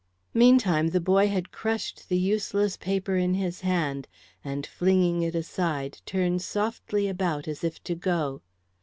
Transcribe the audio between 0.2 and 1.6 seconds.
Meantime the boy had